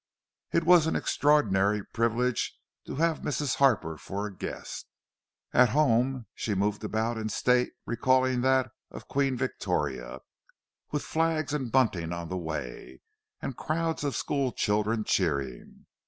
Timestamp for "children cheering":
14.51-15.85